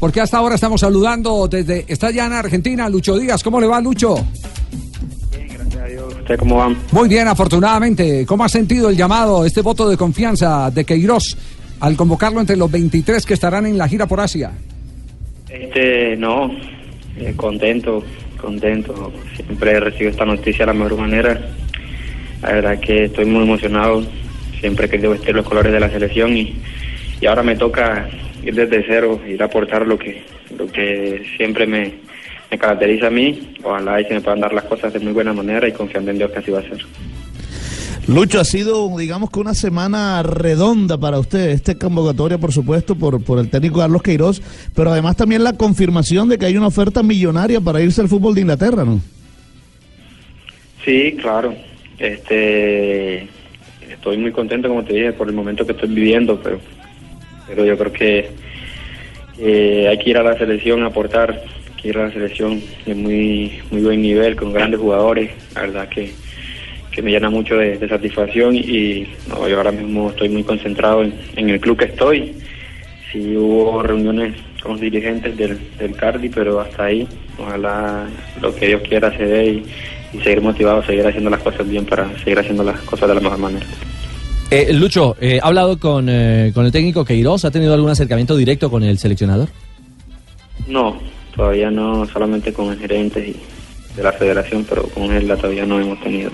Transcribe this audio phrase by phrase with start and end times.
[0.00, 1.84] Porque hasta ahora estamos saludando desde.
[1.88, 3.42] Está ya en Argentina, Lucho Díaz.
[3.42, 4.14] ¿Cómo le va, Lucho?
[5.32, 6.14] Bien, gracias a Dios.
[6.14, 6.76] ¿Usted cómo van?
[6.92, 8.24] Muy bien, afortunadamente.
[8.24, 11.36] ¿Cómo ha sentido el llamado, este voto de confianza de Queiroz
[11.80, 14.52] al convocarlo entre los 23 que estarán en la gira por Asia?
[15.48, 16.50] Este, no,
[17.16, 18.04] eh, contento,
[18.40, 19.12] contento.
[19.34, 21.40] Siempre recibo esta noticia de la mejor manera.
[22.42, 24.04] La verdad que estoy muy emocionado.
[24.60, 26.54] Siempre he querido vestir los colores de la selección y,
[27.20, 28.08] y ahora me toca
[28.48, 30.22] ir desde cero, ir a aportar lo que,
[30.56, 31.94] lo que siempre me,
[32.50, 33.54] me caracteriza a mí.
[33.62, 36.18] Ojalá y se me puedan dar las cosas de muy buena manera y confiando en
[36.18, 36.78] Dios que así va a ser.
[38.06, 43.22] Lucho, ha sido, digamos que una semana redonda para usted, esta convocatoria, por supuesto, por,
[43.22, 44.40] por el técnico Carlos Queiroz,
[44.74, 48.34] pero además también la confirmación de que hay una oferta millonaria para irse al fútbol
[48.34, 48.98] de Inglaterra, ¿no?
[50.86, 51.54] Sí, claro.
[51.98, 53.28] Este,
[53.90, 56.58] estoy muy contento, como te dije, por el momento que estoy viviendo, pero,
[57.48, 58.28] pero yo creo que
[59.88, 63.60] hay que ir a la selección aportar, hay que ir a la selección de muy,
[63.70, 66.12] muy buen nivel, con grandes jugadores, la verdad que,
[66.90, 71.50] que me llena mucho de, satisfacción y yo ahora mismo estoy muy concentrado en, en
[71.50, 72.34] el club que estoy.
[73.12, 78.06] Sí hubo reuniones con los dirigentes del, del Cardi, pero hasta ahí, ojalá
[78.42, 79.64] lo que Dios quiera se dé y,
[80.12, 83.20] y seguir motivado, seguir haciendo las cosas bien para seguir haciendo las cosas de la
[83.20, 83.66] mejor manera.
[84.50, 87.44] Eh, Lucho, eh, ¿ha hablado con, eh, con el técnico Queiroz?
[87.44, 89.48] ¿Ha tenido algún acercamiento directo con el seleccionador?
[90.66, 90.98] No,
[91.36, 93.36] todavía no, solamente con el gerente y
[93.94, 96.30] de la federación, pero con él todavía no hemos tenido.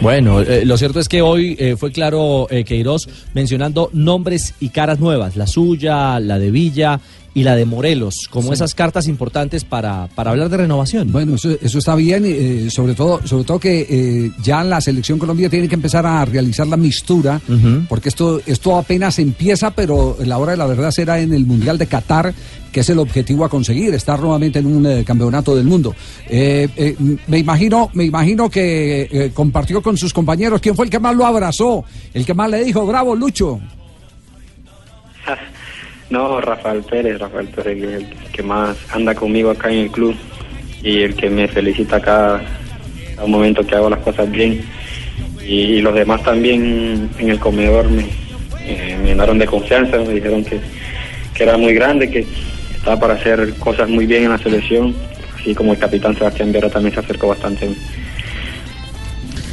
[0.00, 4.70] Bueno, eh, lo cierto es que hoy eh, fue claro eh, Queiroz mencionando nombres y
[4.70, 6.98] caras nuevas, la suya, la de Villa
[7.32, 11.12] y la de Morelos, como esas cartas importantes para, para hablar de renovación.
[11.12, 15.18] Bueno, eso, eso está bien, eh, sobre todo, sobre todo que eh, ya la selección
[15.18, 17.40] Colombia tiene que empezar a realizar la mistura,
[17.88, 21.78] porque esto, esto apenas empieza, pero la hora de la verdad será en el Mundial
[21.78, 22.34] de Qatar,
[22.72, 25.94] que es el objetivo a conseguir, estar nuevamente en un eh, campeonato del mundo.
[26.28, 26.96] Eh, eh,
[27.26, 31.26] me imagino, me imagino que compartió con sus compañeros quién fue el que más lo
[31.26, 33.60] abrazó, el que más le dijo, bravo, Lucho.
[36.10, 39.90] No, Rafael Pérez, Rafael Pérez, que es el que más anda conmigo acá en el
[39.90, 40.16] club
[40.82, 42.42] y el que me felicita cada,
[43.14, 44.60] cada momento que hago las cosas bien.
[45.40, 48.06] Y, y los demás también en el comedor me,
[48.64, 50.60] eh, me llenaron de confianza, me dijeron que,
[51.34, 52.26] que era muy grande, que
[52.76, 54.94] estaba para hacer cosas muy bien en la selección,
[55.38, 57.76] así como el capitán Sebastián Viera también se acercó bastante a mí.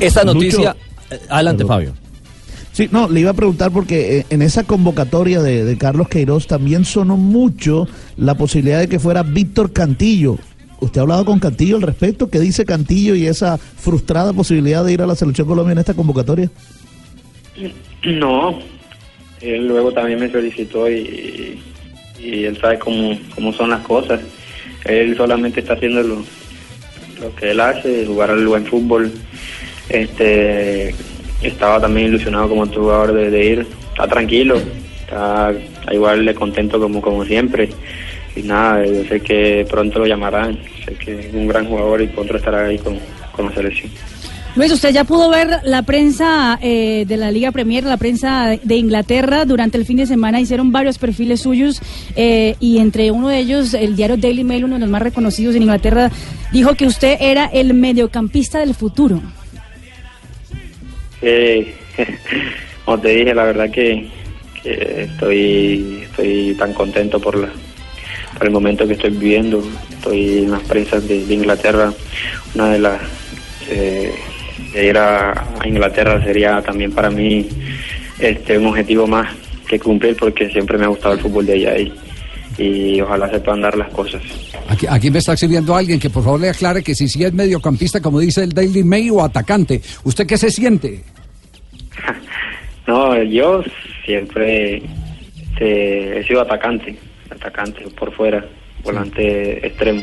[0.00, 0.34] Esta Lucho.
[0.34, 0.76] noticia...
[1.10, 1.76] eh, adelante, Perdón.
[1.76, 2.05] Fabio.
[2.76, 6.84] Sí, no, le iba a preguntar porque eh, en esa convocatoria de, Carlos Queiroz también
[6.84, 7.88] sonó mucho
[8.18, 10.36] la posibilidad de que fuera Víctor Cantillo.
[10.80, 12.28] ¿Usted ha hablado con Cantillo al respecto?
[12.28, 15.94] ¿Qué dice Cantillo y esa frustrada posibilidad de ir a la selección Colombia en esta
[15.94, 16.50] convocatoria?
[18.04, 18.58] No,
[19.40, 21.58] él luego también me solicitó y,
[22.20, 24.20] y él sabe cómo, cómo son las cosas.
[24.84, 29.10] Él solamente está haciendo lo, lo que él hace, jugar al buen fútbol.
[29.88, 30.94] Este,
[31.42, 33.66] estaba también ilusionado como jugador de, ir.
[33.90, 34.56] Está tranquilo,
[35.00, 35.52] está
[35.92, 37.70] igual de contento como, como siempre.
[38.34, 40.58] Y nada, yo sé que pronto lo llamarán.
[40.84, 42.98] Sé que es un gran jugador y pronto estará ahí con,
[43.32, 43.90] con la selección.
[44.56, 48.76] Luis, usted ya pudo ver la prensa eh, de la Liga Premier, la prensa de
[48.76, 49.44] Inglaterra.
[49.44, 51.82] Durante el fin de semana hicieron varios perfiles suyos
[52.16, 55.54] eh, y entre uno de ellos, el diario Daily Mail, uno de los más reconocidos
[55.56, 56.10] en Inglaterra,
[56.52, 59.20] dijo que usted era el mediocampista del futuro.
[61.22, 61.74] Eh,
[62.84, 64.08] como te dije, la verdad que,
[64.62, 67.48] que estoy, estoy tan contento por, la,
[68.36, 69.62] por el momento que estoy viviendo.
[69.90, 71.92] Estoy en las prensas de, Inglaterra.
[72.54, 73.00] Una de las...
[73.70, 74.12] eh,
[74.74, 77.48] ir a, a Inglaterra sería también para mí
[78.18, 79.34] este un objetivo más
[79.68, 81.92] que cumplir porque siempre me ha gustado el fútbol de allá y,
[82.58, 84.22] y ojalá se puedan dar las cosas.
[84.68, 87.32] Aquí, aquí me está escribiendo alguien que por favor le aclare que si sí es
[87.32, 89.80] mediocampista, como dice el Daily Mail, o atacante.
[90.04, 91.02] ¿Usted qué se siente?
[92.86, 93.64] No, yo
[94.04, 94.80] siempre
[95.58, 96.96] he sido atacante,
[97.30, 98.46] atacante por fuera,
[98.84, 100.02] volante extremo.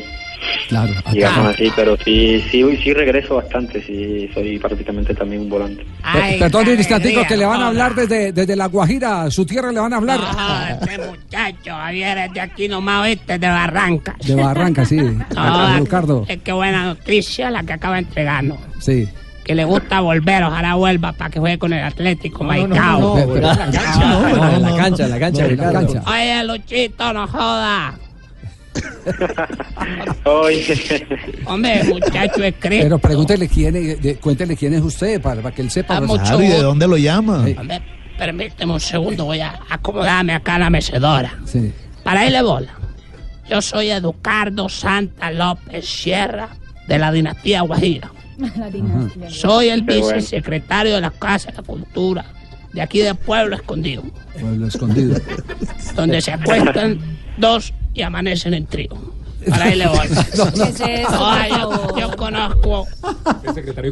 [0.68, 1.50] Claro, digamos acá.
[1.50, 5.84] así, pero sí, sí, sí regreso bastante, sí, soy prácticamente también un volante.
[6.12, 9.70] Pe- Perdón un instantico que le van a hablar desde, desde La Guajira, su tierra
[9.72, 10.20] le van a hablar.
[10.20, 14.16] No, este muchacho, Javier, es de aquí nomás, viste, de Barranca.
[14.24, 14.96] De Barranca, sí.
[14.96, 18.58] No, Ricardo, es que buena noticia la que acaba de entregarnos.
[18.80, 19.08] sí.
[19.44, 23.14] Que le gusta volver, ojalá vuelva para que juegue con el Atlético Maicao.
[23.14, 23.52] Pe- pe- No,
[24.48, 25.72] en la cancha, en la cancha, en la Ricardo.
[25.92, 26.02] cancha.
[26.10, 27.94] Oye, Luchito, no joda.
[30.24, 31.06] Oye,
[31.46, 32.54] Hombre, muchacho es.
[32.60, 36.00] Pero pregúntele quién es, de- cuéntele quién es usted para, para que él sepa.
[36.00, 37.44] Claro, ¿y de dónde lo llama?
[37.44, 37.54] Sí.
[37.58, 37.82] Hombre,
[38.18, 41.38] permíteme un segundo, voy a acomodarme acá en la mecedora.
[41.44, 41.72] Sí.
[42.02, 42.72] Para irle bola.
[43.48, 46.48] Yo soy Educardo Santa López Sierra
[46.88, 48.10] de la dinastía Guajira.
[48.56, 49.30] La dinastía.
[49.30, 50.16] Soy el Qué bueno.
[50.16, 52.24] vicesecretario de la Casa de la Cultura
[52.72, 54.02] de aquí de Pueblo Escondido,
[54.40, 55.16] Pueblo escondido.
[55.94, 56.98] donde se acuestan
[57.38, 58.90] dos y amanecen en trío.
[59.48, 60.02] Para irle bola.
[60.04, 62.86] ¿Qué es eso, Ay, por yo, yo conozco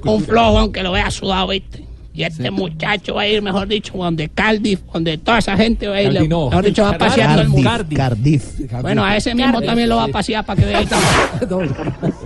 [0.04, 1.84] un flojo aunque lo vea sudado, ¿viste?
[2.14, 5.96] Y este muchacho va a ir, mejor dicho, donde Cardiff, donde toda esa gente va
[5.96, 6.28] a ir.
[6.28, 6.50] No.
[6.50, 7.70] Mejor dicho, va a pasear todo el mundo.
[7.70, 7.98] Cardiff.
[7.98, 8.44] Cardiff.
[8.82, 10.82] Bueno, a ese mismo también lo va a pasear para que vea.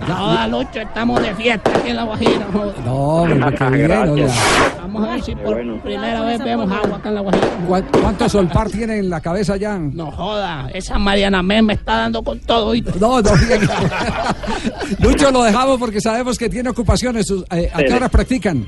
[0.07, 2.47] No, Lucho, estamos de fiesta aquí en La Guajira.
[2.85, 4.09] no, pero qué bien, Gracias.
[4.09, 4.33] oiga.
[4.81, 5.81] Vamos a ver si por bueno.
[5.83, 7.47] primera vez vemos agua acá en La Guajira.
[7.67, 9.77] ¿Cuán- ¿Cuánto solpar tiene en la cabeza ya?
[9.77, 12.91] No joda, esa Mariana Men me está dando con todo, ¿viste?
[12.99, 13.29] No, no.
[14.99, 17.29] Lucho, lo dejamos porque sabemos que tiene ocupaciones.
[17.51, 17.93] Eh, ¿A qué Sí.
[17.93, 18.65] hora practican?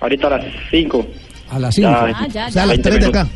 [0.00, 1.06] Ahorita a las 5.
[1.50, 1.88] A las 5.
[1.88, 1.98] Ya.
[2.00, 2.60] Ah, ya, O sea, a ya.
[2.66, 3.28] las 20 3 de acá.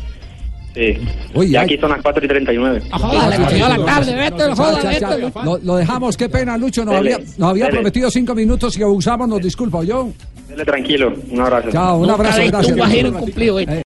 [0.75, 0.97] Sí.
[1.35, 1.65] Uy, y ay.
[1.65, 2.81] aquí son las 4 y 39.
[2.91, 5.31] No joda, le cogió la tarde, vete, no joda, Ya, ya, vete.
[5.35, 5.43] ya.
[5.61, 6.83] Lo, dejamos, qué pena, Lucho.
[6.83, 7.75] Nos Dele, había, nos había dele.
[7.77, 10.09] prometido cinco minutos y abusamos, nos disculpa, yo.
[10.49, 11.69] Dele tranquilo, un abrazo.
[11.71, 12.77] Chao, un Nunca abrazo, gracias.
[12.77, 13.47] un ¿viste?
[13.61, 13.81] Eh,